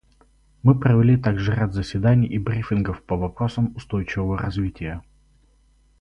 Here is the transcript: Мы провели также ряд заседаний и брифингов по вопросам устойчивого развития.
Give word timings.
Мы 0.63 0.79
провели 0.79 1.15
также 1.15 1.53
ряд 1.53 1.75
заседаний 1.75 2.25
и 2.27 2.39
брифингов 2.39 3.03
по 3.03 3.15
вопросам 3.17 3.71
устойчивого 3.75 4.35
развития. 4.35 5.03